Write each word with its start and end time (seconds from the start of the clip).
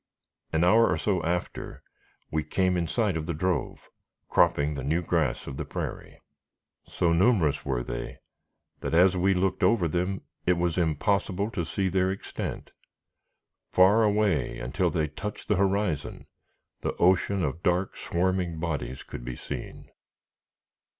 An 0.51 0.63
hour 0.63 0.87
or 0.89 0.97
so 0.97 1.21
after, 1.21 1.83
we 2.31 2.43
came 2.43 2.75
in 2.75 2.87
sight 2.87 3.15
of 3.15 3.27
the 3.27 3.35
drove, 3.35 3.87
cropping 4.29 4.73
the 4.73 4.83
new 4.83 5.03
grass 5.03 5.45
of 5.45 5.57
the 5.57 5.63
prairie. 5.63 6.19
So 6.87 7.13
numerous 7.13 7.63
were 7.63 7.83
they, 7.83 8.17
that, 8.79 8.95
as 8.95 9.15
we 9.15 9.35
looked 9.35 9.61
over 9.61 9.87
them, 9.87 10.21
it 10.43 10.53
was 10.57 10.75
impossible 10.79 11.51
to 11.51 11.63
see 11.65 11.87
their 11.87 12.09
extent. 12.09 12.71
Far 13.69 14.01
away, 14.01 14.57
until 14.57 14.89
they 14.89 15.07
touched 15.07 15.47
the 15.47 15.57
horizon, 15.57 16.25
the 16.79 16.95
ocean 16.95 17.43
of 17.43 17.61
dark, 17.61 17.95
swarming 17.95 18.59
bodies 18.59 19.03
could 19.03 19.23
be 19.23 19.35
seen. 19.35 19.91